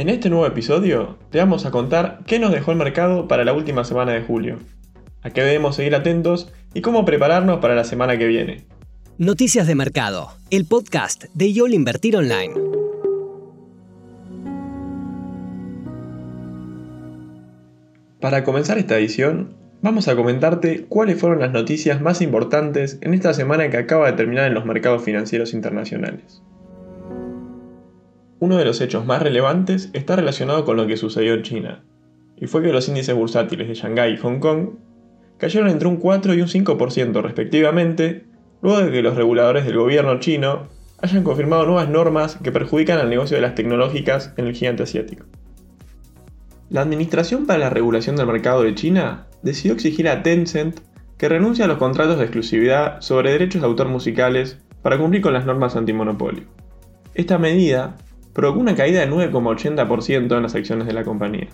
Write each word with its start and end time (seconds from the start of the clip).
En 0.00 0.08
este 0.08 0.30
nuevo 0.30 0.46
episodio 0.46 1.18
te 1.28 1.36
vamos 1.36 1.66
a 1.66 1.70
contar 1.70 2.20
qué 2.26 2.38
nos 2.38 2.52
dejó 2.52 2.70
el 2.70 2.78
mercado 2.78 3.28
para 3.28 3.44
la 3.44 3.52
última 3.52 3.84
semana 3.84 4.12
de 4.12 4.22
julio, 4.22 4.56
a 5.20 5.28
qué 5.28 5.42
debemos 5.42 5.76
seguir 5.76 5.94
atentos 5.94 6.50
y 6.72 6.80
cómo 6.80 7.04
prepararnos 7.04 7.58
para 7.58 7.74
la 7.74 7.84
semana 7.84 8.16
que 8.16 8.26
viene. 8.26 8.64
Noticias 9.18 9.66
de 9.66 9.74
Mercado, 9.74 10.30
el 10.48 10.64
podcast 10.64 11.24
de 11.34 11.52
YOL 11.52 11.74
Invertir 11.74 12.16
Online. 12.16 12.54
Para 18.22 18.42
comenzar 18.42 18.78
esta 18.78 18.96
edición, 18.96 19.54
vamos 19.82 20.08
a 20.08 20.16
comentarte 20.16 20.86
cuáles 20.88 21.20
fueron 21.20 21.40
las 21.40 21.52
noticias 21.52 22.00
más 22.00 22.22
importantes 22.22 22.96
en 23.02 23.12
esta 23.12 23.34
semana 23.34 23.68
que 23.68 23.76
acaba 23.76 24.06
de 24.06 24.16
terminar 24.16 24.46
en 24.46 24.54
los 24.54 24.64
mercados 24.64 25.02
financieros 25.02 25.52
internacionales. 25.52 26.40
Uno 28.40 28.56
de 28.56 28.64
los 28.64 28.80
hechos 28.80 29.04
más 29.04 29.20
relevantes 29.20 29.90
está 29.92 30.16
relacionado 30.16 30.64
con 30.64 30.78
lo 30.78 30.86
que 30.86 30.96
sucedió 30.96 31.34
en 31.34 31.42
China, 31.42 31.84
y 32.38 32.46
fue 32.46 32.62
que 32.62 32.72
los 32.72 32.88
índices 32.88 33.14
bursátiles 33.14 33.68
de 33.68 33.74
Shanghái 33.74 34.14
y 34.14 34.16
Hong 34.16 34.38
Kong 34.38 34.70
cayeron 35.36 35.68
entre 35.68 35.88
un 35.88 35.98
4 35.98 36.32
y 36.32 36.40
un 36.40 36.48
5% 36.48 37.20
respectivamente, 37.20 38.24
luego 38.62 38.80
de 38.80 38.90
que 38.90 39.02
los 39.02 39.14
reguladores 39.14 39.66
del 39.66 39.76
gobierno 39.76 40.18
chino 40.20 40.68
hayan 41.02 41.22
confirmado 41.22 41.66
nuevas 41.66 41.90
normas 41.90 42.38
que 42.42 42.50
perjudican 42.50 42.98
al 42.98 43.10
negocio 43.10 43.36
de 43.36 43.42
las 43.42 43.54
tecnológicas 43.54 44.32
en 44.38 44.46
el 44.46 44.54
gigante 44.54 44.84
asiático. 44.84 45.26
La 46.70 46.80
Administración 46.80 47.46
para 47.46 47.58
la 47.58 47.70
Regulación 47.70 48.16
del 48.16 48.26
Mercado 48.26 48.62
de 48.62 48.74
China 48.74 49.26
decidió 49.42 49.74
exigir 49.74 50.08
a 50.08 50.22
Tencent 50.22 50.80
que 51.18 51.28
renuncie 51.28 51.64
a 51.64 51.68
los 51.68 51.76
contratos 51.76 52.16
de 52.16 52.24
exclusividad 52.24 53.02
sobre 53.02 53.32
derechos 53.32 53.60
de 53.60 53.68
autor 53.68 53.88
musicales 53.88 54.56
para 54.80 54.96
cumplir 54.96 55.20
con 55.20 55.34
las 55.34 55.44
normas 55.44 55.76
antimonopolio. 55.76 56.44
Esta 57.14 57.36
medida 57.36 57.96
provocó 58.32 58.60
una 58.60 58.74
caída 58.74 59.00
del 59.00 59.10
9,80% 59.10 60.36
en 60.36 60.42
las 60.42 60.54
acciones 60.54 60.86
de 60.86 60.92
la 60.92 61.04
compañía. 61.04 61.48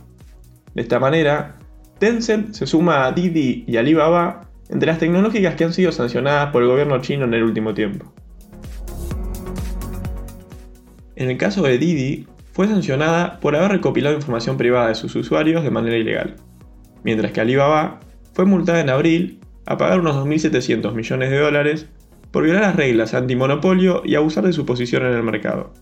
De 0.74 0.82
esta 0.82 0.98
manera, 0.98 1.56
Tencent 1.98 2.52
se 2.52 2.66
suma 2.66 3.06
a 3.06 3.12
Didi 3.12 3.64
y 3.66 3.76
Alibaba 3.76 4.42
entre 4.68 4.86
las 4.86 4.98
tecnológicas 4.98 5.54
que 5.54 5.64
han 5.64 5.72
sido 5.72 5.92
sancionadas 5.92 6.50
por 6.52 6.62
el 6.62 6.68
gobierno 6.68 7.00
chino 7.00 7.24
en 7.24 7.34
el 7.34 7.42
último 7.42 7.72
tiempo. 7.72 8.12
En 11.14 11.30
el 11.30 11.38
caso 11.38 11.62
de 11.62 11.78
Didi, 11.78 12.26
fue 12.52 12.68
sancionada 12.68 13.40
por 13.40 13.56
haber 13.56 13.70
recopilado 13.70 14.16
información 14.16 14.56
privada 14.56 14.88
de 14.88 14.94
sus 14.94 15.14
usuarios 15.14 15.62
de 15.62 15.70
manera 15.70 15.96
ilegal, 15.96 16.36
mientras 17.04 17.32
que 17.32 17.40
Alibaba 17.40 18.00
fue 18.34 18.44
multada 18.44 18.80
en 18.80 18.90
abril 18.90 19.40
a 19.66 19.76
pagar 19.76 20.00
unos 20.00 20.16
2.700 20.16 20.92
millones 20.92 21.30
de 21.30 21.38
dólares 21.38 21.86
por 22.30 22.44
violar 22.44 22.62
las 22.62 22.76
reglas 22.76 23.14
antimonopolio 23.14 24.02
y 24.04 24.14
abusar 24.14 24.44
de 24.44 24.52
su 24.52 24.66
posición 24.66 25.06
en 25.06 25.14
el 25.14 25.22
mercado. 25.22 25.72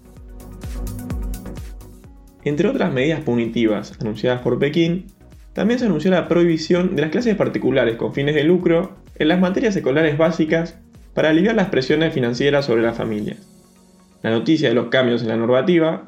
Entre 2.45 2.69
otras 2.69 2.93
medidas 2.93 3.21
punitivas 3.21 3.95
anunciadas 4.01 4.43
por 4.43 4.59
Pekín, 4.59 5.07
también 5.55 5.79
se 5.79 5.87
anunció 5.87 6.11
la 6.11 6.29
prohibición 6.29 6.95
de 6.95 7.03
las 7.03 7.11
clases 7.11 7.37
particulares 7.37 7.97
con 7.97 8.13
fines 8.13 8.35
de 8.35 8.45
lucro 8.45 8.97
en 9.17 9.29
las 9.29 9.41
materias 9.41 9.75
escolares 9.77 10.19
básicas 10.19 10.79
para 11.15 11.31
aliviar 11.31 11.55
las 11.55 11.69
presiones 11.69 12.13
financieras 12.13 12.67
sobre 12.67 12.83
las 12.83 12.97
familias. 12.97 13.39
La 14.23 14.31
noticia 14.31 14.69
de 14.69 14.75
los 14.75 14.89
cambios 14.89 15.23
en 15.23 15.29
la 15.29 15.37
normativa 15.37 16.07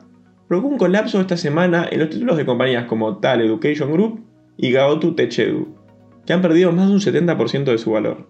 provocó 0.48 0.68
un 0.68 0.78
colapso 0.78 1.20
esta 1.20 1.36
semana 1.36 1.88
en 1.90 2.00
los 2.00 2.10
títulos 2.10 2.36
de 2.36 2.44
compañías 2.44 2.84
como 2.84 3.18
Tal 3.18 3.40
Education 3.40 3.92
Group 3.92 4.24
y 4.56 4.72
Gaotu 4.72 5.14
Techedu, 5.14 5.76
que 6.26 6.32
han 6.32 6.42
perdido 6.42 6.72
más 6.72 6.88
de 6.88 6.94
un 6.94 7.00
70% 7.00 7.64
de 7.64 7.78
su 7.78 7.92
valor. 7.92 8.28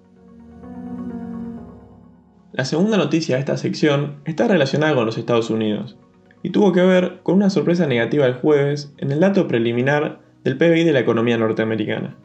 La 2.52 2.64
segunda 2.64 2.96
noticia 2.96 3.36
de 3.36 3.40
esta 3.40 3.56
sección 3.56 4.16
está 4.24 4.48
relacionada 4.48 4.94
con 4.94 5.06
los 5.06 5.18
Estados 5.18 5.50
Unidos, 5.50 5.96
y 6.46 6.50
tuvo 6.50 6.70
que 6.70 6.82
ver 6.82 7.18
con 7.24 7.34
una 7.34 7.50
sorpresa 7.50 7.88
negativa 7.88 8.24
el 8.24 8.34
jueves 8.34 8.94
en 8.98 9.10
el 9.10 9.18
dato 9.18 9.48
preliminar 9.48 10.20
del 10.44 10.56
PBI 10.56 10.84
de 10.84 10.92
la 10.92 11.00
economía 11.00 11.36
norteamericana. 11.36 12.16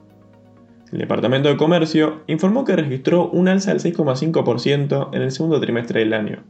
El 0.91 0.99
Departamento 0.99 1.49
de 1.49 1.57
Comercio 1.57 2.21
informó 2.27 2.63
que 2.63 2.75
registró 2.75 3.31
un 3.31 3.47
alza 3.47 3.73
del 3.73 3.81
6,5% 3.81 5.09
en 5.15 5.23
el 5.23 5.31
segundo 5.31 5.59
trimestre 5.59 6.01
del 6.01 6.13
año. 6.13 6.43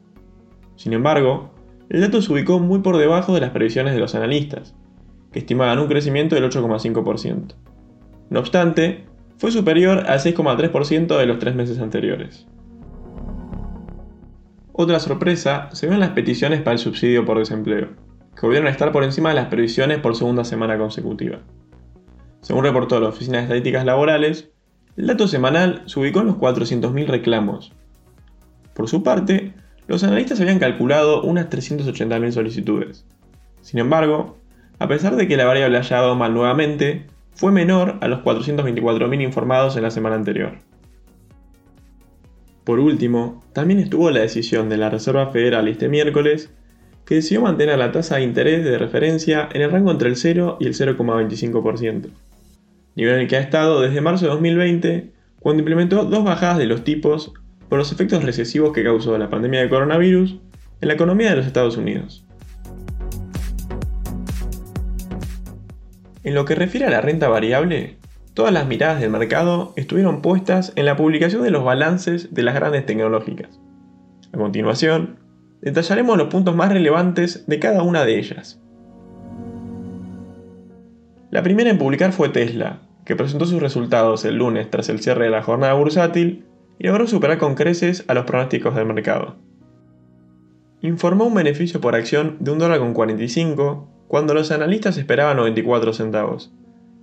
Sin 0.75 0.91
embargo, 0.91 1.53
el 1.87 2.01
dato 2.01 2.21
se 2.21 2.33
ubicó 2.33 2.59
muy 2.59 2.79
por 2.79 2.97
debajo 2.97 3.33
de 3.33 3.39
las 3.39 3.51
previsiones 3.51 3.93
de 3.93 4.01
los 4.01 4.15
analistas, 4.15 4.75
que 5.31 5.39
estimaban 5.39 5.79
un 5.79 5.87
crecimiento 5.87 6.35
del 6.35 6.51
8,5%. 6.51 7.55
No 8.31 8.39
obstante, 8.41 9.05
fue 9.37 9.49
superior 9.49 9.99
al 10.09 10.19
6,3% 10.19 11.17
de 11.17 11.25
los 11.25 11.39
tres 11.39 11.55
meses 11.55 11.79
anteriores. 11.79 12.47
Otra 14.81 14.99
sorpresa 14.99 15.69
se 15.73 15.85
ven 15.85 15.99
las 15.99 16.09
peticiones 16.09 16.59
para 16.59 16.71
el 16.71 16.79
subsidio 16.79 17.23
por 17.23 17.37
desempleo, 17.37 17.89
que 18.35 18.41
volvieron 18.41 18.65
a 18.65 18.71
estar 18.71 18.91
por 18.91 19.03
encima 19.03 19.29
de 19.29 19.35
las 19.35 19.45
previsiones 19.45 19.99
por 19.99 20.15
segunda 20.15 20.43
semana 20.43 20.75
consecutiva. 20.79 21.37
Según 22.41 22.63
reportó 22.63 22.99
la 22.99 23.09
Oficina 23.09 23.37
de 23.37 23.43
Estadísticas 23.43 23.85
Laborales, 23.85 24.49
el 24.97 25.05
dato 25.05 25.27
semanal 25.27 25.83
se 25.85 25.99
ubicó 25.99 26.21
en 26.21 26.25
los 26.29 26.37
400.000 26.37 27.05
reclamos. 27.05 27.73
Por 28.73 28.89
su 28.89 29.03
parte, 29.03 29.53
los 29.85 30.03
analistas 30.03 30.41
habían 30.41 30.57
calculado 30.57 31.21
unas 31.21 31.51
380.000 31.51 32.31
solicitudes. 32.31 33.05
Sin 33.61 33.79
embargo, 33.79 34.39
a 34.79 34.87
pesar 34.87 35.15
de 35.15 35.27
que 35.27 35.37
la 35.37 35.45
variable 35.45 35.77
haya 35.77 35.97
dado 35.97 36.15
mal 36.15 36.33
nuevamente, 36.33 37.05
fue 37.35 37.51
menor 37.51 37.99
a 38.01 38.07
los 38.07 38.21
424.000 38.21 39.21
informados 39.21 39.77
en 39.77 39.83
la 39.83 39.91
semana 39.91 40.15
anterior. 40.15 40.57
Por 42.63 42.79
último, 42.79 43.43
también 43.53 43.79
estuvo 43.79 44.11
la 44.11 44.19
decisión 44.19 44.69
de 44.69 44.77
la 44.77 44.89
Reserva 44.89 45.31
Federal 45.31 45.67
este 45.67 45.89
miércoles 45.89 46.51
que 47.05 47.15
decidió 47.15 47.41
mantener 47.41 47.77
la 47.79 47.91
tasa 47.91 48.17
de 48.17 48.23
interés 48.23 48.63
de 48.63 48.77
referencia 48.77 49.49
en 49.51 49.61
el 49.61 49.71
rango 49.71 49.91
entre 49.91 50.09
el 50.09 50.15
0 50.15 50.57
y 50.59 50.67
el 50.67 50.73
0,25%, 50.73 52.09
nivel 52.95 53.15
en 53.15 53.21
el 53.21 53.27
que 53.27 53.37
ha 53.37 53.41
estado 53.41 53.81
desde 53.81 54.01
marzo 54.01 54.25
de 54.25 54.31
2020, 54.31 55.11
cuando 55.39 55.61
implementó 55.61 56.05
dos 56.05 56.23
bajadas 56.23 56.59
de 56.59 56.67
los 56.67 56.83
tipos 56.83 57.33
por 57.67 57.79
los 57.79 57.91
efectos 57.91 58.23
recesivos 58.23 58.73
que 58.73 58.83
causó 58.83 59.17
la 59.17 59.29
pandemia 59.29 59.61
de 59.61 59.69
coronavirus 59.69 60.37
en 60.81 60.87
la 60.87 60.93
economía 60.93 61.31
de 61.31 61.37
los 61.37 61.47
Estados 61.47 61.77
Unidos. 61.77 62.25
En 66.23 66.35
lo 66.35 66.45
que 66.45 66.53
refiere 66.53 66.85
a 66.85 66.91
la 66.91 67.01
renta 67.01 67.27
variable, 67.27 67.97
Todas 68.33 68.53
las 68.53 68.65
miradas 68.65 69.01
del 69.01 69.09
mercado 69.09 69.73
estuvieron 69.75 70.21
puestas 70.21 70.71
en 70.77 70.85
la 70.85 70.95
publicación 70.95 71.43
de 71.43 71.51
los 71.51 71.65
balances 71.65 72.33
de 72.33 72.43
las 72.43 72.55
grandes 72.55 72.85
tecnológicas. 72.85 73.59
A 74.31 74.37
continuación, 74.37 75.19
detallaremos 75.61 76.17
los 76.17 76.29
puntos 76.29 76.55
más 76.55 76.71
relevantes 76.71 77.45
de 77.47 77.59
cada 77.59 77.83
una 77.83 78.05
de 78.05 78.17
ellas. 78.17 78.61
La 81.29 81.43
primera 81.43 81.69
en 81.69 81.77
publicar 81.77 82.13
fue 82.13 82.29
Tesla, 82.29 82.79
que 83.03 83.17
presentó 83.17 83.45
sus 83.45 83.61
resultados 83.61 84.23
el 84.23 84.37
lunes 84.37 84.69
tras 84.69 84.87
el 84.87 85.01
cierre 85.01 85.25
de 85.25 85.31
la 85.31 85.43
jornada 85.43 85.73
bursátil 85.73 86.45
y 86.79 86.87
logró 86.87 87.07
superar 87.07 87.37
con 87.37 87.55
creces 87.55 88.05
a 88.07 88.13
los 88.13 88.23
pronósticos 88.23 88.75
del 88.75 88.85
mercado. 88.85 89.35
Informó 90.79 91.25
un 91.25 91.33
beneficio 91.33 91.81
por 91.81 91.95
acción 91.95 92.37
de 92.39 92.53
$1,45 92.53 93.55
dólar 93.55 93.77
cuando 94.07 94.33
los 94.33 94.51
analistas 94.51 94.97
esperaban 94.97 95.35
94 95.35 95.91
centavos 95.93 96.53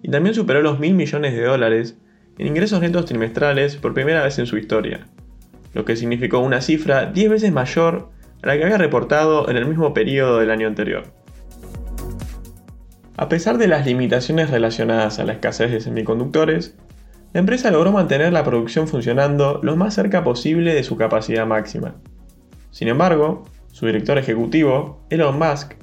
y 0.03 0.11
también 0.11 0.35
superó 0.35 0.63
los 0.63 0.79
mil 0.79 0.95
millones 0.95 1.35
de 1.35 1.43
dólares 1.43 1.97
en 2.39 2.47
ingresos 2.47 2.81
netos 2.81 3.07
trimestrales 3.07 3.77
por 3.77 3.95
primera 3.95 4.23
vez 4.23 4.39
en 4.39 4.47
su 4.47 4.57
historia, 4.57 5.07
lo 5.75 5.85
que 5.85 5.97
significó 5.97 6.39
una 6.39 6.61
cifra 6.61 7.07
10 7.07 7.31
veces 7.31 7.53
mayor 7.53 8.11
a 8.43 8.47
la 8.47 8.57
que 8.57 8.65
había 8.65 8.79
reportado 8.79 9.49
en 9.51 9.57
el 9.57 9.67
mismo 9.67 9.93
periodo 9.93 10.39
del 10.39 10.51
año 10.51 10.67
anterior. 10.69 11.05
A 13.17 13.29
pesar 13.29 13.59
de 13.59 13.67
las 13.67 13.85
limitaciones 13.85 14.51
relacionadas 14.51 15.19
a 15.19 15.25
la 15.25 15.33
escasez 15.33 15.73
de 15.73 15.81
semiconductores, 15.81 16.77
la 17.33 17.41
empresa 17.41 17.71
logró 17.71 17.91
mantener 17.91 18.33
la 18.33 18.45
producción 18.45 18.87
funcionando 18.87 19.61
lo 19.63 19.77
más 19.77 19.95
cerca 19.95 20.23
posible 20.23 20.73
de 20.73 20.85
su 20.85 20.97
capacidad 20.97 21.47
máxima. 21.47 21.97
Sin 22.71 22.87
embargo, 22.87 23.45
su 23.73 23.87
director 23.87 24.19
ejecutivo, 24.19 25.05
Elon 25.11 25.39
Musk, 25.39 25.75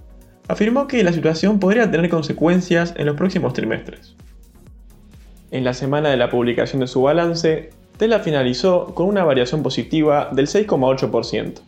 afirmó 0.48 0.88
que 0.88 1.04
la 1.04 1.14
situación 1.14 1.60
podría 1.60 1.90
tener 1.90 2.10
consecuencias 2.10 2.94
en 2.98 3.06
los 3.06 3.16
próximos 3.16 3.54
trimestres. 3.54 4.16
En 5.52 5.64
la 5.64 5.74
semana 5.74 6.10
de 6.10 6.18
la 6.18 6.30
publicación 6.30 6.82
de 6.82 6.88
su 6.88 7.02
balance, 7.02 7.72
Tesla 7.98 8.20
finalizó 8.20 8.94
con 8.94 9.08
una 9.08 9.24
variación 9.24 9.64
positiva 9.64 10.30
del 10.32 10.48
6,8%. 10.48 11.62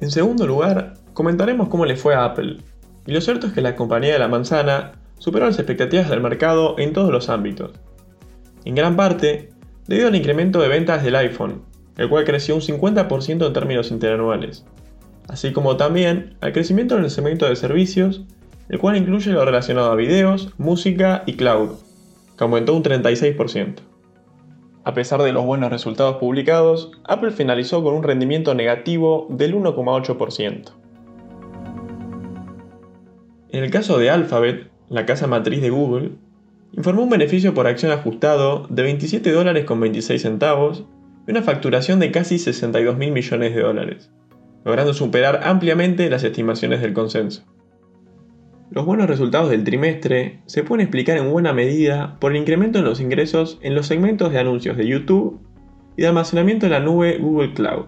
En 0.00 0.10
segundo 0.10 0.46
lugar, 0.46 0.94
comentaremos 1.14 1.68
cómo 1.68 1.86
le 1.86 1.96
fue 1.96 2.14
a 2.14 2.24
Apple. 2.24 2.58
Y 3.06 3.12
lo 3.12 3.20
cierto 3.20 3.46
es 3.46 3.52
que 3.52 3.60
la 3.60 3.76
compañía 3.76 4.12
de 4.12 4.18
la 4.18 4.28
manzana 4.28 4.92
superó 5.18 5.46
las 5.46 5.58
expectativas 5.58 6.10
del 6.10 6.20
mercado 6.20 6.74
en 6.78 6.92
todos 6.92 7.12
los 7.12 7.28
ámbitos. 7.28 7.70
En 8.64 8.74
gran 8.74 8.96
parte, 8.96 9.50
debido 9.86 10.08
al 10.08 10.16
incremento 10.16 10.60
de 10.60 10.68
ventas 10.68 11.04
del 11.04 11.14
iPhone, 11.14 11.62
el 11.96 12.08
cual 12.08 12.24
creció 12.24 12.56
un 12.56 12.60
50% 12.60 13.46
en 13.46 13.52
términos 13.52 13.92
interanuales, 13.92 14.64
así 15.28 15.52
como 15.52 15.76
también 15.76 16.36
al 16.40 16.52
crecimiento 16.52 16.96
en 16.96 17.04
el 17.04 17.10
segmento 17.10 17.48
de 17.48 17.56
servicios, 17.56 18.22
el 18.68 18.78
cual 18.78 18.96
incluye 18.96 19.32
lo 19.32 19.44
relacionado 19.44 19.90
a 19.90 19.96
videos, 19.96 20.50
música 20.58 21.24
y 21.26 21.34
cloud, 21.34 21.70
que 22.36 22.44
aumentó 22.44 22.74
un 22.74 22.82
36%. 22.82 23.80
A 24.84 24.94
pesar 24.94 25.22
de 25.22 25.32
los 25.32 25.44
buenos 25.44 25.70
resultados 25.70 26.16
publicados, 26.16 26.90
Apple 27.04 27.30
finalizó 27.30 27.84
con 27.84 27.94
un 27.94 28.02
rendimiento 28.02 28.54
negativo 28.54 29.28
del 29.30 29.54
1,8%. 29.54 30.72
En 33.50 33.62
el 33.62 33.70
caso 33.70 33.98
de 33.98 34.10
Alphabet, 34.10 34.70
la 34.88 35.06
casa 35.06 35.26
matriz 35.26 35.60
de 35.60 35.70
Google, 35.70 36.12
informó 36.72 37.02
un 37.02 37.10
beneficio 37.10 37.54
por 37.54 37.66
acción 37.66 37.92
ajustado 37.92 38.66
de 38.70 38.82
27 38.82 39.30
dólares 39.30 39.64
con 39.66 39.78
26 39.78 40.22
centavos 40.22 40.84
y 41.28 41.30
una 41.30 41.42
facturación 41.42 42.00
de 42.00 42.10
casi 42.10 42.38
62 42.38 42.96
mil 42.96 43.12
millones 43.12 43.54
de 43.54 43.60
dólares, 43.60 44.10
logrando 44.64 44.94
superar 44.94 45.40
ampliamente 45.44 46.08
las 46.10 46.24
estimaciones 46.24 46.80
del 46.80 46.92
consenso. 46.92 47.44
Los 48.70 48.86
buenos 48.86 49.06
resultados 49.06 49.50
del 49.50 49.64
trimestre 49.64 50.40
se 50.46 50.62
pueden 50.62 50.82
explicar 50.82 51.18
en 51.18 51.30
buena 51.30 51.52
medida 51.52 52.16
por 52.20 52.32
el 52.32 52.38
incremento 52.38 52.78
en 52.78 52.86
los 52.86 53.00
ingresos 53.00 53.58
en 53.60 53.74
los 53.74 53.86
segmentos 53.86 54.32
de 54.32 54.38
anuncios 54.38 54.76
de 54.76 54.86
YouTube 54.86 55.40
y 55.96 56.02
de 56.02 56.08
almacenamiento 56.08 56.66
en 56.66 56.72
la 56.72 56.80
nube 56.80 57.18
Google 57.18 57.52
Cloud. 57.52 57.86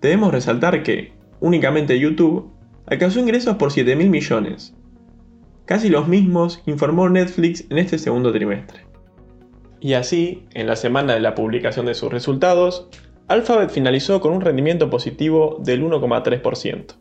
Debemos 0.00 0.32
resaltar 0.32 0.82
que, 0.82 1.12
únicamente 1.40 1.98
YouTube, 1.98 2.50
alcanzó 2.86 3.20
ingresos 3.20 3.56
por 3.56 3.70
7 3.70 3.94
mil 3.96 4.08
millones, 4.08 4.74
casi 5.66 5.90
los 5.90 6.08
mismos 6.08 6.62
informó 6.64 7.10
Netflix 7.10 7.66
en 7.68 7.76
este 7.76 7.98
segundo 7.98 8.32
trimestre. 8.32 8.86
Y 9.80 9.92
así, 9.92 10.46
en 10.54 10.66
la 10.66 10.76
semana 10.76 11.12
de 11.12 11.20
la 11.20 11.34
publicación 11.34 11.84
de 11.84 11.94
sus 11.94 12.10
resultados, 12.10 12.88
Alphabet 13.28 13.68
finalizó 13.68 14.20
con 14.20 14.32
un 14.32 14.40
rendimiento 14.40 14.88
positivo 14.88 15.60
del 15.62 15.84
1,3%. 15.84 16.94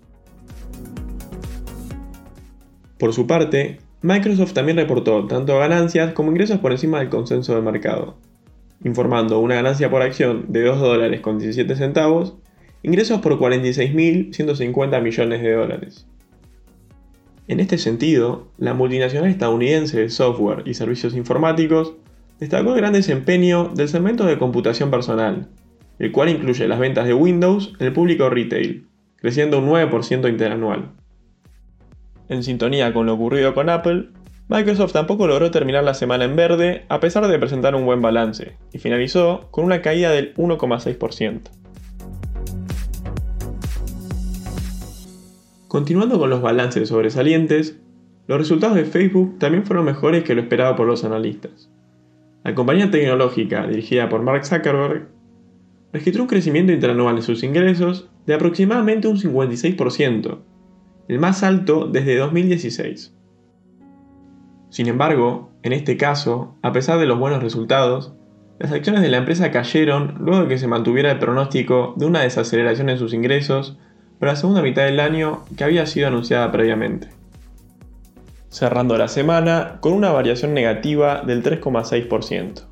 Por 2.99 3.13
su 3.13 3.25
parte, 3.25 3.79
Microsoft 4.01 4.51
también 4.51 4.77
reportó 4.77 5.25
tanto 5.25 5.57
ganancias 5.57 6.13
como 6.13 6.31
ingresos 6.31 6.59
por 6.59 6.73
encima 6.73 6.99
del 6.99 7.07
consenso 7.07 7.55
del 7.55 7.63
mercado, 7.63 8.17
informando 8.83 9.39
una 9.39 9.55
ganancia 9.55 9.89
por 9.89 10.01
acción 10.01 10.45
de 10.49 10.63
2 10.63 10.79
dólares 10.81 11.21
con 11.21 11.39
17 11.39 11.75
centavos, 11.77 12.35
ingresos 12.83 13.21
por 13.21 13.39
46.150 13.39 15.01
millones 15.01 15.41
de 15.41 15.53
dólares. 15.53 16.07
En 17.47 17.61
este 17.61 17.77
sentido, 17.77 18.49
la 18.57 18.73
multinacional 18.73 19.29
estadounidense 19.29 20.01
de 20.01 20.09
software 20.09 20.63
y 20.65 20.73
servicios 20.73 21.15
informáticos 21.15 21.93
destacó 22.39 22.71
el 22.71 22.77
gran 22.77 22.91
desempeño 22.91 23.71
del 23.73 23.87
segmento 23.87 24.25
de 24.25 24.37
computación 24.37 24.91
personal, 24.91 25.47
el 25.99 26.11
cual 26.11 26.29
incluye 26.29 26.67
las 26.67 26.79
ventas 26.79 27.05
de 27.07 27.13
Windows 27.13 27.73
en 27.79 27.87
el 27.87 27.93
público 27.93 28.29
retail, 28.29 28.87
creciendo 29.17 29.59
un 29.59 29.69
9% 29.69 30.29
interanual. 30.29 30.91
En 32.29 32.43
sintonía 32.43 32.93
con 32.93 33.05
lo 33.05 33.13
ocurrido 33.13 33.53
con 33.53 33.69
Apple, 33.69 34.09
Microsoft 34.49 34.93
tampoco 34.93 35.27
logró 35.27 35.51
terminar 35.51 35.83
la 35.83 35.93
semana 35.93 36.25
en 36.25 36.35
verde 36.35 36.85
a 36.87 36.99
pesar 36.99 37.27
de 37.27 37.39
presentar 37.39 37.75
un 37.75 37.85
buen 37.85 38.01
balance, 38.01 38.55
y 38.71 38.79
finalizó 38.79 39.47
con 39.51 39.65
una 39.65 39.81
caída 39.81 40.11
del 40.11 40.33
1,6%. 40.35 41.41
Continuando 45.67 46.17
con 46.17 46.29
los 46.29 46.41
balances 46.41 46.87
sobresalientes, 46.87 47.77
los 48.27 48.37
resultados 48.37 48.75
de 48.75 48.85
Facebook 48.85 49.37
también 49.37 49.65
fueron 49.65 49.85
mejores 49.85 50.23
que 50.23 50.33
lo 50.33 50.41
esperado 50.41 50.75
por 50.75 50.87
los 50.87 51.03
analistas. 51.03 51.69
La 52.43 52.55
compañía 52.55 52.89
tecnológica, 52.89 53.67
dirigida 53.67 54.07
por 54.07 54.21
Mark 54.21 54.45
Zuckerberg, 54.45 55.09
registró 55.93 56.23
un 56.23 56.29
crecimiento 56.29 56.73
interanual 56.73 57.15
de 57.15 57.21
sus 57.21 57.43
ingresos 57.43 58.09
de 58.25 58.33
aproximadamente 58.33 59.07
un 59.07 59.17
56%, 59.17 60.39
el 61.07 61.19
más 61.19 61.43
alto 61.43 61.87
desde 61.87 62.17
2016. 62.17 63.13
Sin 64.69 64.87
embargo, 64.87 65.51
en 65.63 65.73
este 65.73 65.97
caso, 65.97 66.55
a 66.61 66.71
pesar 66.73 66.99
de 66.99 67.05
los 67.05 67.19
buenos 67.19 67.41
resultados, 67.41 68.13
las 68.59 68.71
acciones 68.71 69.01
de 69.01 69.09
la 69.09 69.17
empresa 69.17 69.51
cayeron 69.51 70.15
luego 70.19 70.43
de 70.43 70.47
que 70.47 70.57
se 70.57 70.67
mantuviera 70.67 71.11
el 71.11 71.19
pronóstico 71.19 71.93
de 71.97 72.05
una 72.05 72.21
desaceleración 72.21 72.89
en 72.89 72.97
sus 72.97 73.13
ingresos 73.13 73.77
para 74.19 74.33
la 74.33 74.35
segunda 74.35 74.61
mitad 74.61 74.83
del 74.83 74.99
año 74.99 75.45
que 75.55 75.63
había 75.63 75.85
sido 75.85 76.07
anunciada 76.07 76.51
previamente. 76.51 77.09
Cerrando 78.49 78.97
la 78.97 79.07
semana 79.07 79.77
con 79.79 79.93
una 79.93 80.11
variación 80.11 80.53
negativa 80.53 81.21
del 81.21 81.43
3,6%. 81.43 82.63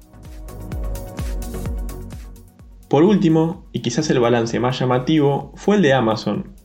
Por 2.89 3.03
último, 3.03 3.65
y 3.71 3.81
quizás 3.81 4.09
el 4.09 4.19
balance 4.19 4.59
más 4.59 4.79
llamativo, 4.79 5.51
fue 5.55 5.77
el 5.77 5.81
de 5.81 5.93
Amazon, 5.93 6.55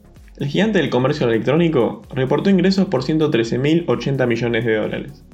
el 0.41 0.47
gigante 0.47 0.79
del 0.79 0.89
comercio 0.89 1.29
electrónico 1.29 2.01
reportó 2.15 2.49
ingresos 2.49 2.87
por 2.87 3.03
113.080 3.03 4.27
millones 4.27 4.65
de 4.65 4.77
dólares, 4.77 5.25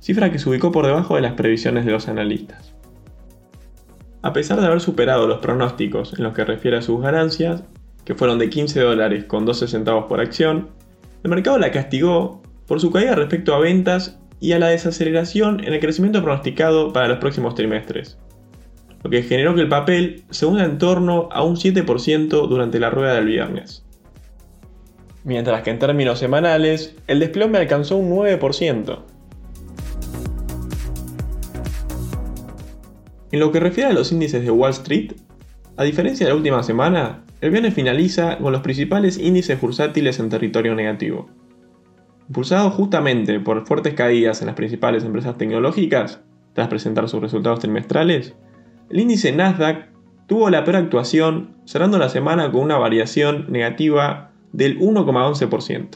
cifra 0.00 0.32
que 0.32 0.38
se 0.38 0.48
ubicó 0.48 0.72
por 0.72 0.86
debajo 0.86 1.14
de 1.14 1.20
las 1.20 1.34
previsiones 1.34 1.84
de 1.84 1.92
los 1.92 2.08
analistas. 2.08 2.74
A 4.22 4.32
pesar 4.32 4.58
de 4.58 4.66
haber 4.66 4.80
superado 4.80 5.26
los 5.26 5.40
pronósticos 5.40 6.14
en 6.16 6.24
los 6.24 6.32
que 6.32 6.46
refiere 6.46 6.78
a 6.78 6.82
sus 6.82 7.02
ganancias, 7.02 7.64
que 8.06 8.14
fueron 8.14 8.38
de 8.38 8.48
15 8.48 8.80
dólares 8.80 9.24
con 9.24 9.44
12 9.44 9.68
centavos 9.68 10.06
por 10.06 10.20
acción, 10.20 10.70
el 11.22 11.28
mercado 11.28 11.58
la 11.58 11.70
castigó 11.70 12.40
por 12.66 12.80
su 12.80 12.90
caída 12.90 13.14
respecto 13.14 13.54
a 13.54 13.58
ventas 13.58 14.18
y 14.40 14.52
a 14.52 14.58
la 14.58 14.68
desaceleración 14.68 15.62
en 15.64 15.74
el 15.74 15.80
crecimiento 15.80 16.22
pronosticado 16.22 16.94
para 16.94 17.08
los 17.08 17.18
próximos 17.18 17.54
trimestres, 17.54 18.16
lo 19.02 19.10
que 19.10 19.22
generó 19.22 19.54
que 19.54 19.62
el 19.62 19.68
papel 19.68 20.24
se 20.30 20.46
hunda 20.46 20.64
en 20.64 20.78
torno 20.78 21.28
a 21.32 21.42
un 21.42 21.56
7% 21.56 22.48
durante 22.48 22.78
la 22.80 22.90
rueda 22.90 23.14
del 23.14 23.26
viernes 23.26 23.84
mientras 25.24 25.62
que 25.62 25.70
en 25.70 25.78
términos 25.78 26.18
semanales 26.18 26.96
el 27.06 27.20
desplome 27.20 27.58
alcanzó 27.58 27.96
un 27.96 28.10
9%. 28.10 28.98
En 33.32 33.40
lo 33.40 33.52
que 33.52 33.60
refiere 33.60 33.90
a 33.90 33.92
los 33.92 34.10
índices 34.10 34.42
de 34.42 34.50
Wall 34.50 34.72
Street, 34.72 35.12
a 35.76 35.84
diferencia 35.84 36.26
de 36.26 36.32
la 36.32 36.36
última 36.36 36.62
semana, 36.62 37.24
el 37.40 37.50
viernes 37.50 37.74
finaliza 37.74 38.38
con 38.38 38.52
los 38.52 38.60
principales 38.62 39.18
índices 39.18 39.60
bursátiles 39.60 40.18
en 40.18 40.28
territorio 40.28 40.74
negativo. 40.74 41.30
Impulsado 42.26 42.70
justamente 42.70 43.38
por 43.40 43.66
fuertes 43.66 43.94
caídas 43.94 44.40
en 44.40 44.46
las 44.46 44.56
principales 44.56 45.04
empresas 45.04 45.38
tecnológicas, 45.38 46.20
tras 46.54 46.68
presentar 46.68 47.08
sus 47.08 47.20
resultados 47.20 47.60
trimestrales, 47.60 48.34
el 48.90 49.00
índice 49.00 49.32
Nasdaq 49.32 49.88
tuvo 50.26 50.50
la 50.50 50.64
peor 50.64 50.76
actuación, 50.76 51.56
cerrando 51.64 51.98
la 51.98 52.08
semana 52.08 52.50
con 52.50 52.62
una 52.62 52.76
variación 52.76 53.46
negativa 53.48 54.32
del 54.52 54.78
1,11%. 54.78 55.88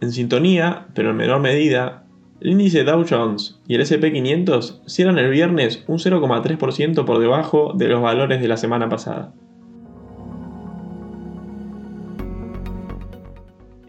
En 0.00 0.12
sintonía, 0.12 0.88
pero 0.94 1.10
en 1.10 1.16
menor 1.16 1.40
medida, 1.40 2.04
el 2.40 2.50
índice 2.50 2.84
Dow 2.84 3.04
Jones 3.08 3.60
y 3.66 3.76
el 3.76 3.80
SP500 3.80 4.82
cierran 4.86 5.18
el 5.18 5.30
viernes 5.30 5.84
un 5.86 5.98
0,3% 5.98 7.04
por 7.04 7.18
debajo 7.18 7.72
de 7.74 7.88
los 7.88 8.02
valores 8.02 8.40
de 8.40 8.48
la 8.48 8.56
semana 8.56 8.88
pasada. 8.88 9.32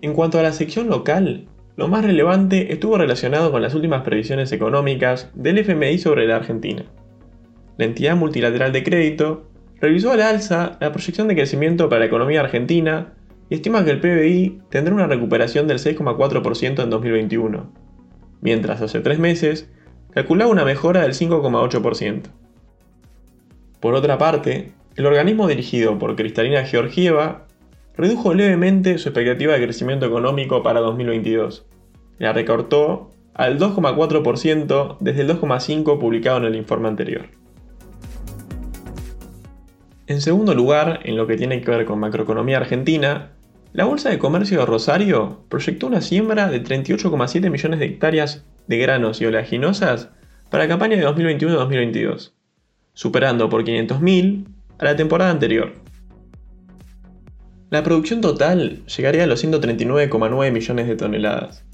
En 0.01 0.13
cuanto 0.13 0.39
a 0.39 0.43
la 0.43 0.53
sección 0.53 0.89
local, 0.89 1.48
lo 1.75 1.88
más 1.88 2.05
relevante 2.05 2.72
estuvo 2.72 2.98
relacionado 2.98 3.51
con 3.51 3.62
las 3.62 3.74
últimas 3.75 4.03
previsiones 4.03 4.51
económicas 4.51 5.31
del 5.34 5.58
FMI 5.58 5.98
sobre 5.98 6.27
la 6.27 6.38
Argentina. 6.38 6.86
La 7.77 7.86
entidad 7.86 8.15
multilateral 8.15 8.72
de 8.72 8.84
crédito 8.84 9.48
revisó 9.79 10.12
al 10.12 10.22
alza 10.22 10.77
la 10.79 10.91
proyección 10.91 11.27
de 11.27 11.36
crecimiento 11.36 11.89
para 11.89 12.00
la 12.00 12.05
economía 12.07 12.41
argentina 12.41 13.13
y 13.50 13.55
estima 13.55 13.86
que 13.86 13.91
el 13.91 14.00
PBI 14.00 14.62
tendrá 14.69 14.93
una 14.93 15.07
recuperación 15.07 15.67
del 15.67 15.77
6,4% 15.77 16.84
en 16.84 16.89
2021, 16.89 17.72
mientras 18.41 18.81
hace 18.81 19.00
tres 19.00 19.19
meses 19.19 19.69
calculaba 20.12 20.51
una 20.51 20.65
mejora 20.65 21.01
del 21.01 21.13
5,8%. 21.13 22.24
Por 23.79 23.93
otra 23.93 24.17
parte, 24.17 24.74
el 24.96 25.05
organismo 25.05 25.48
dirigido 25.48 26.00
por 26.00 26.15
Cristalina 26.15 26.63
Georgieva 26.65 27.46
redujo 27.96 28.34
levemente 28.34 28.98
su 28.98 29.10
expectativa 29.10 29.53
de 29.53 29.63
crecimiento 29.63 30.07
económico 30.07 30.63
para 30.63 30.79
2022. 30.79 31.67
La 32.17 32.34
recortó 32.34 33.12
al 33.36 33.60
2,4% 33.60 34.98
desde 35.00 35.22
el 35.22 35.29
2,5% 35.29 36.00
publicado 36.00 36.38
en 36.38 36.46
el 36.46 36.55
informe 36.55 36.88
anterior. 36.88 37.27
En 40.07 40.21
segundo 40.21 40.55
lugar, 40.55 41.01
en 41.03 41.17
lo 41.17 41.27
que 41.27 41.35
tiene 41.35 41.59
que 41.59 41.69
ver 41.69 41.85
con 41.85 41.99
macroeconomía 41.99 42.57
argentina, 42.57 43.33
la 43.73 43.83
Bolsa 43.83 44.09
de 44.09 44.17
Comercio 44.17 44.59
de 44.59 44.65
Rosario 44.65 45.43
proyectó 45.49 45.87
una 45.87 45.99
siembra 45.99 46.47
de 46.47 46.63
38,7 46.63 47.49
millones 47.49 47.79
de 47.79 47.85
hectáreas 47.85 48.45
de 48.67 48.77
granos 48.77 49.19
y 49.19 49.25
oleaginosas 49.25 50.09
para 50.49 50.63
la 50.63 50.69
campaña 50.69 50.95
de 50.95 51.05
2021-2022, 51.05 52.31
superando 52.93 53.49
por 53.49 53.65
500.000 53.65 54.45
a 54.79 54.85
la 54.85 54.95
temporada 54.95 55.29
anterior. 55.29 55.73
La 57.69 57.83
producción 57.83 58.21
total 58.21 58.85
llegaría 58.85 59.25
a 59.25 59.27
los 59.27 59.43
139,9 59.43 60.51
millones 60.53 60.87
de 60.87 60.95
toneladas, 60.95 61.65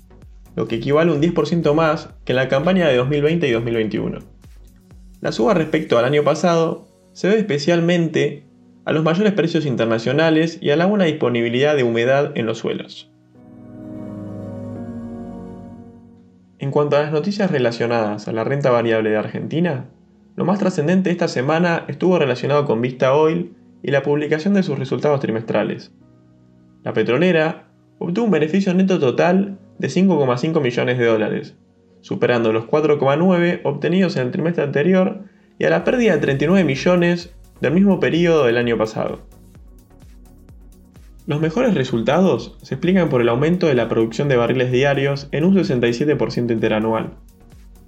lo 0.55 0.67
que 0.67 0.77
equivale 0.77 1.11
a 1.11 1.13
un 1.13 1.21
10% 1.21 1.71
más 1.75 2.09
que 2.25 2.31
en 2.31 2.37
la 2.37 2.49
campaña 2.49 2.87
de 2.87 2.97
2020 2.97 3.47
y 3.47 3.51
2021. 3.51 4.19
La 5.21 5.31
suba 5.31 5.53
respecto 5.53 5.99
al 5.99 6.05
año 6.05 6.23
pasado 6.23 6.92
se 7.13 7.27
debe 7.27 7.39
especialmente 7.39 8.43
a 8.86 8.91
los 8.91 9.03
mayores 9.03 9.34
precios 9.34 9.65
internacionales 9.65 10.58
y 10.62 10.72
a 10.72 10.75
la 10.75 10.86
buena 10.86 11.05
disponibilidad 11.05 11.75
de 11.75 11.84
humedad 11.84 12.32
en 12.36 12.46
los 12.46 12.58
suelos. 12.58 13.10
En 16.60 16.72
cuanto 16.72 16.98
a 16.98 17.01
las 17.01 17.12
noticias 17.12 17.51
relacionadas 17.51 18.27
a 18.27 18.34
la 18.34 18.43
renta 18.43 18.72
variable 18.72 19.10
de 19.10 19.17
Argentina, 19.17 19.89
lo 20.36 20.46
más 20.46 20.60
trascendente 20.60 21.12
esta 21.12 21.27
semana 21.27 21.86
estuvo 21.88 22.17
relacionado 22.17 22.65
con 22.65 22.82
Vista 22.82 23.13
Oil 23.13 23.53
y 23.84 23.91
la 23.91 24.01
publicación 24.01 24.53
de 24.53 24.63
sus 24.63 24.79
resultados 24.79 25.20
trimestrales. 25.20 25.91
La 26.84 26.93
petrolera 26.93 27.67
obtuvo 28.00 28.25
un 28.25 28.32
beneficio 28.32 28.74
neto 28.74 29.00
total 29.00 29.60
de 29.77 29.88
5,5 29.88 30.62
millones 30.62 30.98
de 30.98 31.05
dólares, 31.05 31.55
superando 32.01 32.51
los 32.51 32.65
4,9 32.65 33.62
obtenidos 33.63 34.15
en 34.15 34.24
el 34.24 34.32
trimestre 34.32 34.63
anterior 34.63 35.25
y 35.60 35.65
a 35.65 35.69
la 35.69 35.83
pérdida 35.83 36.13
de 36.13 36.19
39 36.19 36.63
millones 36.63 37.33
del 37.62 37.74
mismo 37.74 38.00
periodo 38.00 38.45
del 38.45 38.57
año 38.57 38.77
pasado. 38.77 39.22
Los 41.25 41.39
mejores 41.39 41.74
resultados 41.74 42.57
se 42.62 42.75
explican 42.75 43.07
por 43.07 43.22
el 43.22 43.29
aumento 43.29 43.67
de 43.67 43.75
la 43.75 43.88
producción 43.88 44.27
de 44.27 44.36
barriles 44.36 44.72
diarios 44.72 45.29
en 45.31 45.45
un 45.45 45.55
67% 45.55 46.51
interanual, 46.51 47.12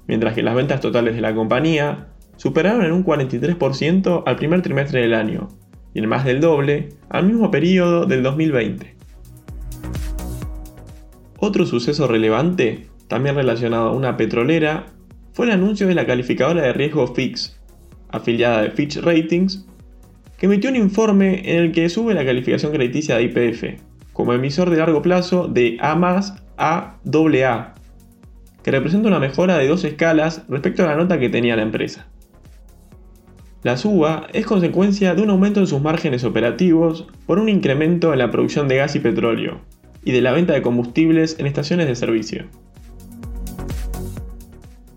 mientras 0.07 0.33
que 0.33 0.43
las 0.43 0.55
ventas 0.55 0.79
totales 0.79 1.15
de 1.15 1.21
la 1.21 1.35
compañía 1.35 2.07
superaron 2.37 2.85
en 2.85 2.93
un 2.93 3.03
43% 3.03 4.23
al 4.25 4.35
primer 4.37 4.61
trimestre 4.61 5.01
del 5.01 5.13
año, 5.13 5.49
y 5.93 5.99
en 5.99 6.07
más 6.07 6.23
del 6.23 6.39
doble 6.39 6.89
al 7.09 7.25
mismo 7.25 7.51
periodo 7.51 8.05
del 8.05 8.23
2020. 8.23 8.95
Otro 11.37 11.65
suceso 11.65 12.07
relevante, 12.07 12.87
también 13.07 13.35
relacionado 13.35 13.89
a 13.89 13.93
una 13.93 14.15
petrolera, 14.15 14.87
fue 15.35 15.47
el 15.47 15.51
anuncio 15.51 15.85
de 15.85 15.95
la 15.95 16.05
calificadora 16.05 16.61
de 16.61 16.71
riesgo 16.71 17.13
Fix, 17.13 17.59
afiliada 18.07 18.61
de 18.61 18.71
Fitch 18.71 18.99
Ratings, 19.01 19.67
que 20.37 20.45
emitió 20.45 20.69
un 20.69 20.77
informe 20.77 21.41
en 21.43 21.57
el 21.61 21.71
que 21.73 21.89
sube 21.89 22.13
la 22.13 22.23
calificación 22.23 22.71
crediticia 22.71 23.17
de 23.17 23.23
IPF, 23.23 23.81
como 24.13 24.31
emisor 24.31 24.69
de 24.69 24.77
largo 24.77 25.01
plazo 25.01 25.49
de 25.49 25.77
A 25.81 25.91
a 26.57 26.97
AA, 27.03 27.73
que 28.63 28.71
representa 28.71 29.09
una 29.09 29.19
mejora 29.19 29.57
de 29.57 29.67
dos 29.67 29.83
escalas 29.83 30.43
respecto 30.47 30.83
a 30.83 30.87
la 30.87 30.95
nota 30.95 31.19
que 31.19 31.27
tenía 31.27 31.57
la 31.57 31.63
empresa. 31.63 32.07
La 33.61 33.75
suba 33.75 34.27
es 34.31 34.45
consecuencia 34.45 35.15
de 35.15 35.21
un 35.21 35.31
aumento 35.31 35.59
en 35.59 35.67
sus 35.67 35.81
márgenes 35.81 36.23
operativos 36.23 37.07
por 37.25 37.39
un 37.39 37.49
incremento 37.49 38.13
en 38.13 38.19
la 38.19 38.31
producción 38.31 38.69
de 38.69 38.77
gas 38.77 38.95
y 38.95 38.99
petróleo, 38.99 39.59
y 40.05 40.13
de 40.13 40.21
la 40.21 40.31
venta 40.31 40.53
de 40.53 40.61
combustibles 40.61 41.35
en 41.39 41.45
estaciones 41.45 41.87
de 41.87 41.95
servicio. 41.95 42.45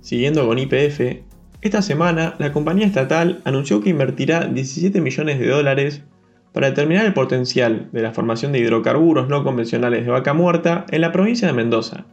Siguiendo 0.08 0.46
con 0.46 0.58
IPF, 0.58 1.20
esta 1.60 1.82
semana, 1.82 2.34
la 2.38 2.50
compañía 2.50 2.86
estatal 2.86 3.42
anunció 3.44 3.82
que 3.82 3.90
invertirá 3.90 4.46
17 4.46 5.02
millones 5.02 5.38
de 5.38 5.48
dólares 5.48 6.02
para 6.54 6.70
determinar 6.70 7.04
el 7.04 7.12
potencial 7.12 7.90
de 7.92 8.00
la 8.00 8.14
formación 8.14 8.52
de 8.52 8.58
hidrocarburos 8.58 9.28
no 9.28 9.44
convencionales 9.44 10.06
de 10.06 10.10
vaca 10.10 10.32
muerta 10.32 10.86
en 10.88 11.02
la 11.02 11.12
provincia 11.12 11.46
de 11.46 11.52
Mendoza. 11.52 12.06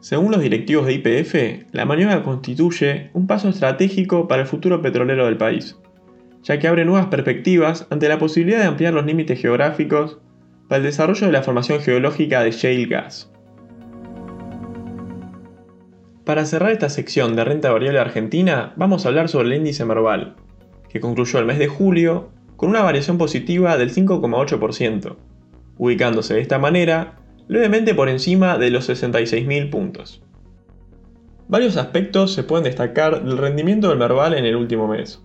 Según 0.00 0.32
los 0.32 0.40
directivos 0.40 0.86
de 0.86 0.94
IPF, 0.94 1.66
la 1.72 1.84
maniobra 1.84 2.22
constituye 2.22 3.10
un 3.12 3.26
paso 3.26 3.50
estratégico 3.50 4.26
para 4.26 4.40
el 4.40 4.48
futuro 4.48 4.80
petrolero 4.80 5.26
del 5.26 5.36
país, 5.36 5.76
ya 6.44 6.58
que 6.58 6.66
abre 6.66 6.86
nuevas 6.86 7.08
perspectivas 7.08 7.86
ante 7.90 8.08
la 8.08 8.18
posibilidad 8.18 8.60
de 8.60 8.68
ampliar 8.68 8.94
los 8.94 9.04
límites 9.04 9.38
geográficos 9.38 10.16
para 10.66 10.78
el 10.78 10.84
desarrollo 10.84 11.26
de 11.26 11.32
la 11.34 11.42
formación 11.42 11.80
geológica 11.80 12.42
de 12.42 12.52
shale 12.52 12.86
gas. 12.86 13.29
Para 16.30 16.46
cerrar 16.46 16.70
esta 16.70 16.88
sección 16.88 17.34
de 17.34 17.42
renta 17.42 17.72
variable 17.72 17.98
argentina, 17.98 18.72
vamos 18.76 19.04
a 19.04 19.08
hablar 19.08 19.28
sobre 19.28 19.48
el 19.48 19.54
índice 19.54 19.84
Merval, 19.84 20.36
que 20.88 21.00
concluyó 21.00 21.40
el 21.40 21.44
mes 21.44 21.58
de 21.58 21.66
julio 21.66 22.30
con 22.54 22.70
una 22.70 22.82
variación 22.82 23.18
positiva 23.18 23.76
del 23.76 23.92
5,8%, 23.92 25.16
ubicándose 25.76 26.34
de 26.34 26.40
esta 26.40 26.60
manera 26.60 27.18
levemente 27.48 27.96
por 27.96 28.08
encima 28.08 28.58
de 28.58 28.70
los 28.70 28.88
66.000 28.88 29.70
puntos. 29.70 30.22
Varios 31.48 31.76
aspectos 31.76 32.32
se 32.32 32.44
pueden 32.44 32.62
destacar 32.62 33.24
del 33.24 33.36
rendimiento 33.36 33.88
del 33.88 33.98
Merval 33.98 34.34
en 34.34 34.44
el 34.44 34.54
último 34.54 34.86
mes. 34.86 35.20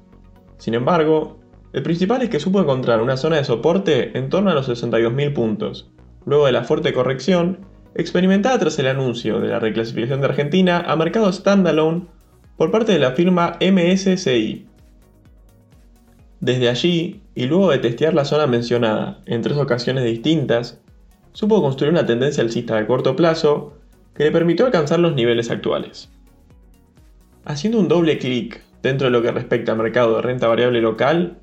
Sin 0.57 0.73
embargo, 0.73 1.37
el 1.73 1.83
principal 1.83 2.23
es 2.23 2.31
que 2.31 2.39
supo 2.39 2.61
encontrar 2.61 2.99
una 3.03 3.15
zona 3.15 3.35
de 3.35 3.43
soporte 3.43 4.17
en 4.17 4.29
torno 4.29 4.49
a 4.49 4.55
los 4.55 4.67
62.000 4.67 5.33
puntos, 5.33 5.91
luego 6.25 6.47
de 6.47 6.51
la 6.51 6.63
fuerte 6.63 6.93
corrección 6.93 7.59
experimentada 7.95 8.59
tras 8.59 8.77
el 8.77 8.87
anuncio 8.87 9.39
de 9.39 9.47
la 9.47 9.59
reclasificación 9.59 10.19
de 10.19 10.27
Argentina 10.27 10.83
a 10.85 10.95
mercado 10.97 11.31
standalone 11.31 12.03
por 12.57 12.69
parte 12.69 12.91
de 12.91 12.99
la 12.99 13.11
firma 13.11 13.57
MSCI. 13.61 14.67
Desde 16.41 16.69
allí, 16.69 17.21
y 17.33 17.45
luego 17.45 17.71
de 17.71 17.79
testear 17.79 18.13
la 18.13 18.25
zona 18.25 18.47
mencionada 18.47 19.19
en 19.25 19.41
tres 19.41 19.57
ocasiones 19.57 20.03
distintas, 20.03 20.81
supo 21.31 21.61
construir 21.61 21.91
una 21.91 22.05
tendencia 22.05 22.43
alcista 22.43 22.75
de 22.75 22.85
corto 22.85 23.15
plazo 23.15 23.73
que 24.13 24.25
le 24.25 24.31
permitió 24.31 24.65
alcanzar 24.65 24.99
los 24.99 25.15
niveles 25.15 25.49
actuales. 25.49 26.09
Haciendo 27.45 27.79
un 27.79 27.87
doble 27.87 28.17
clic 28.17 28.61
dentro 28.81 29.05
de 29.05 29.11
lo 29.11 29.21
que 29.21 29.31
respecta 29.31 29.71
al 29.71 29.77
mercado 29.77 30.15
de 30.15 30.21
renta 30.21 30.47
variable 30.47 30.81
local, 30.81 31.37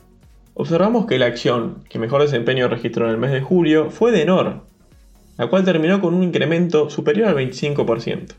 observamos 0.54 1.06
que 1.06 1.18
la 1.18 1.26
acción 1.26 1.82
que 1.88 1.98
mejor 1.98 2.22
desempeño 2.22 2.68
registró 2.68 3.06
en 3.06 3.12
el 3.12 3.18
mes 3.18 3.32
de 3.32 3.40
julio 3.40 3.90
fue 3.90 4.12
de 4.12 4.24
Nor, 4.24 4.62
la 5.36 5.48
cual 5.48 5.64
terminó 5.64 6.00
con 6.00 6.14
un 6.14 6.22
incremento 6.22 6.90
superior 6.90 7.28
al 7.28 7.36
25%. 7.36 8.34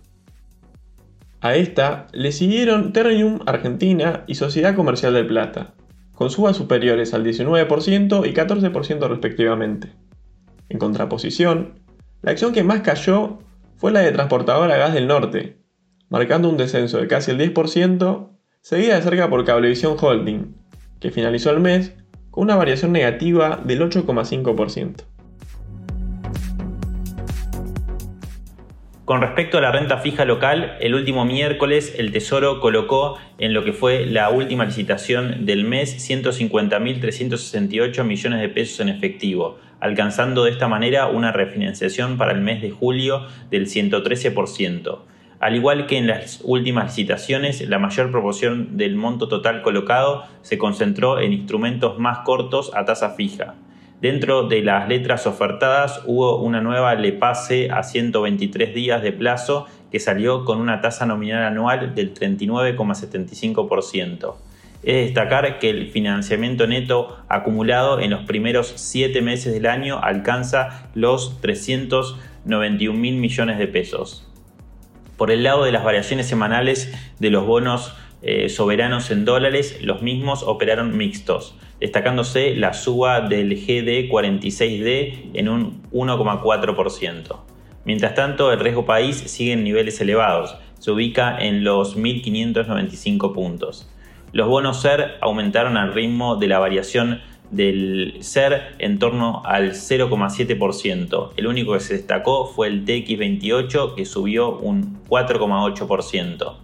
A 1.42 1.56
esta 1.56 2.08
le 2.14 2.32
siguieron 2.32 2.94
Ternium 2.94 3.40
Argentina 3.46 4.24
y 4.28 4.36
Sociedad 4.36 4.76
Comercial 4.76 5.14
del 5.14 5.28
Plata, 5.28 5.74
con 6.14 6.30
subas 6.30 6.56
superiores 6.56 7.14
al 7.14 7.26
19% 7.26 8.28
y 8.28 8.34
14% 8.34 9.08
respectivamente. 9.10 9.92
En 10.70 10.80
contraposición, 10.80 11.80
la 12.22 12.32
acción 12.32 12.54
que 12.54 12.64
más 12.64 12.82
cayó 12.82 13.40
fue 13.76 13.92
la 13.92 14.00
de 14.00 14.12
Transportadora 14.12 14.78
Gas 14.78 14.94
del 14.94 15.08
Norte, 15.08 15.58
marcando 16.10 16.48
un 16.48 16.56
descenso 16.56 17.00
de 17.00 17.08
casi 17.08 17.32
el 17.32 17.40
10%, 17.40 18.30
seguida 18.62 18.96
de 18.96 19.02
cerca 19.02 19.30
por 19.30 19.44
Cablevisión 19.44 19.98
Holding, 20.00 20.56
que 21.02 21.12
finalizó 21.12 21.50
el 21.50 21.60
mes 21.60 21.94
con 22.32 22.46
una 22.46 22.56
variación 22.56 22.94
negativa 22.94 23.62
del 23.66 23.82
8,5%. 23.82 25.13
Con 29.06 29.20
respecto 29.20 29.58
a 29.58 29.62
la 29.62 29.72
renta 29.74 29.98
fija 29.98 30.24
local, 30.24 30.78
el 30.80 30.96
último 30.96 31.26
miércoles 31.26 31.94
el 31.98 32.14
Tesoro 32.14 32.62
colocó 32.62 33.18
en 33.38 33.54
lo 33.54 33.66
que 33.66 33.74
fue 33.74 34.06
la 34.06 34.30
última 34.30 34.64
licitación 34.64 35.46
del 35.46 35.66
mes 35.66 36.10
150.368 36.10 38.06
millones 38.06 38.40
de 38.40 38.48
pesos 38.48 38.80
en 38.80 38.88
efectivo, 38.88 39.60
alcanzando 39.82 40.46
de 40.46 40.52
esta 40.52 40.70
manera 40.70 41.08
una 41.08 41.34
refinanciación 41.34 42.18
para 42.18 42.32
el 42.32 42.40
mes 42.40 42.62
de 42.62 42.72
julio 42.72 43.28
del 43.52 43.66
113%. 43.66 45.00
Al 45.42 45.56
igual 45.58 45.86
que 45.86 45.98
en 45.98 46.08
las 46.08 46.40
últimas 46.46 46.86
licitaciones, 46.86 47.60
la 47.68 47.80
mayor 47.80 48.10
proporción 48.10 48.78
del 48.78 48.96
monto 48.96 49.28
total 49.28 49.64
colocado 49.64 50.24
se 50.44 50.58
concentró 50.58 51.20
en 51.20 51.34
instrumentos 51.34 52.00
más 52.00 52.20
cortos 52.20 52.72
a 52.74 52.86
tasa 52.86 53.10
fija. 53.10 53.56
Dentro 54.04 54.44
de 54.50 54.62
las 54.62 54.88
letras 54.90 55.26
ofertadas 55.28 56.02
hubo 56.06 56.42
una 56.42 56.60
nueva 56.60 56.94
LEPASE 56.94 57.72
a 57.72 57.84
123 57.84 58.76
días 58.76 59.02
de 59.02 59.14
plazo 59.14 59.66
que 59.94 60.02
salió 60.02 60.44
con 60.44 60.60
una 60.60 60.82
tasa 60.82 61.06
nominal 61.06 61.46
anual 61.46 61.96
del 61.96 62.14
39,75%. 62.14 64.36
Es 64.84 65.06
destacar 65.06 65.58
que 65.58 65.70
el 65.70 65.88
financiamiento 65.88 66.68
neto 66.68 67.16
acumulado 67.30 68.02
en 68.02 68.10
los 68.10 68.26
primeros 68.26 68.74
7 68.76 69.22
meses 69.22 69.54
del 69.54 69.68
año 69.68 70.02
alcanza 70.04 70.90
los 70.96 71.40
391 71.40 73.00
mil 73.00 73.16
millones 73.16 73.58
de 73.58 73.68
pesos. 73.68 74.30
Por 75.16 75.32
el 75.32 75.44
lado 75.44 75.64
de 75.64 75.72
las 75.72 75.86
variaciones 75.86 76.28
semanales 76.28 76.94
de 77.20 77.30
los 77.30 77.46
bonos 77.46 77.96
eh, 78.24 78.48
soberanos 78.48 79.12
en 79.12 79.26
dólares, 79.26 79.80
los 79.82 80.02
mismos 80.02 80.44
operaron 80.44 80.96
mixtos, 80.96 81.56
destacándose 81.82 82.56
la 82.56 82.74
suba 82.74 83.20
del 83.20 83.52
GD46D 83.52 85.32
en 85.34 85.50
un 85.50 85.84
1,4%. 85.92 87.40
Mientras 87.84 88.16
tanto, 88.16 88.54
el 88.54 88.62
riesgo 88.62 88.86
país 88.86 89.18
sigue 89.18 89.52
en 89.52 89.66
niveles 89.66 90.00
elevados, 90.00 90.56
se 90.80 90.92
ubica 90.92 91.38
en 91.38 91.66
los 91.66 91.98
1.595 91.98 93.34
puntos. 93.34 93.90
Los 94.32 94.48
bonos 94.48 94.82
SER 94.82 95.18
aumentaron 95.20 95.76
al 95.76 95.94
ritmo 95.94 96.38
de 96.38 96.48
la 96.48 96.60
variación 96.60 97.20
del 97.52 98.16
SER 98.22 98.76
en 98.80 99.00
torno 99.00 99.42
al 99.46 99.74
0,7%. 99.74 101.32
El 101.36 101.48
único 101.48 101.74
que 101.74 101.82
se 101.82 101.96
destacó 101.96 102.48
fue 102.48 102.68
el 102.68 102.86
TX28 102.86 103.96
que 103.96 104.06
subió 104.06 104.58
un 104.58 105.02
4,8%. 105.10 106.56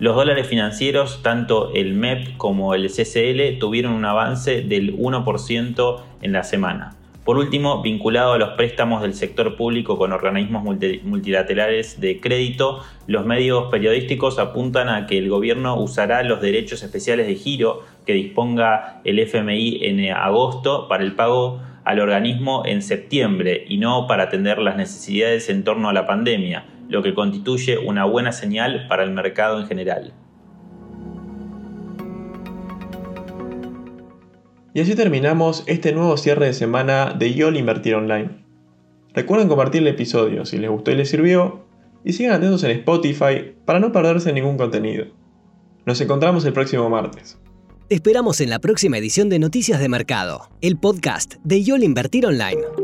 Los 0.00 0.16
dólares 0.16 0.48
financieros, 0.48 1.22
tanto 1.22 1.72
el 1.72 1.94
MEP 1.94 2.36
como 2.36 2.74
el 2.74 2.88
CCL, 2.88 3.58
tuvieron 3.60 3.92
un 3.92 4.04
avance 4.04 4.62
del 4.62 4.96
1% 4.96 6.00
en 6.20 6.32
la 6.32 6.42
semana. 6.42 6.96
Por 7.24 7.38
último, 7.38 7.80
vinculado 7.80 8.32
a 8.32 8.38
los 8.38 8.50
préstamos 8.50 9.02
del 9.02 9.14
sector 9.14 9.56
público 9.56 9.96
con 9.96 10.12
organismos 10.12 10.64
multilaterales 10.64 12.00
de 12.00 12.20
crédito, 12.20 12.82
los 13.06 13.24
medios 13.24 13.70
periodísticos 13.70 14.40
apuntan 14.40 14.88
a 14.88 15.06
que 15.06 15.16
el 15.16 15.30
gobierno 15.30 15.80
usará 15.80 16.24
los 16.24 16.40
derechos 16.42 16.82
especiales 16.82 17.28
de 17.28 17.36
giro 17.36 17.84
que 18.04 18.14
disponga 18.14 19.00
el 19.04 19.20
FMI 19.20 19.78
en 19.84 20.10
agosto 20.10 20.88
para 20.88 21.04
el 21.04 21.14
pago 21.14 21.62
al 21.84 22.00
organismo 22.00 22.64
en 22.66 22.82
septiembre 22.82 23.64
y 23.68 23.78
no 23.78 24.06
para 24.06 24.24
atender 24.24 24.58
las 24.58 24.76
necesidades 24.76 25.48
en 25.48 25.64
torno 25.64 25.88
a 25.88 25.92
la 25.92 26.06
pandemia, 26.06 26.64
lo 26.94 27.02
que 27.02 27.12
constituye 27.12 27.76
una 27.78 28.04
buena 28.04 28.32
señal 28.32 28.86
para 28.88 29.02
el 29.02 29.10
mercado 29.10 29.60
en 29.60 29.66
general. 29.66 30.14
Y 34.72 34.80
así 34.80 34.94
terminamos 34.94 35.64
este 35.66 35.92
nuevo 35.92 36.16
cierre 36.16 36.46
de 36.46 36.52
semana 36.52 37.12
de 37.12 37.34
YOL 37.34 37.56
Invertir 37.56 37.96
Online. 37.96 38.44
Recuerden 39.12 39.48
compartir 39.48 39.82
el 39.82 39.88
episodio 39.88 40.44
si 40.46 40.58
les 40.58 40.70
gustó 40.70 40.92
y 40.92 40.96
les 40.96 41.10
sirvió, 41.10 41.64
y 42.04 42.12
sigan 42.12 42.34
atentos 42.34 42.62
en 42.64 42.70
Spotify 42.72 43.54
para 43.64 43.80
no 43.80 43.92
perderse 43.92 44.32
ningún 44.32 44.56
contenido. 44.56 45.06
Nos 45.86 46.00
encontramos 46.00 46.44
el 46.44 46.52
próximo 46.52 46.88
martes. 46.88 47.38
Te 47.88 47.94
esperamos 47.96 48.40
en 48.40 48.50
la 48.50 48.58
próxima 48.60 48.98
edición 48.98 49.28
de 49.28 49.38
Noticias 49.38 49.80
de 49.80 49.88
Mercado, 49.88 50.48
el 50.60 50.76
podcast 50.76 51.34
de 51.44 51.62
YOL 51.62 51.82
Invertir 51.82 52.26
Online. 52.26 52.83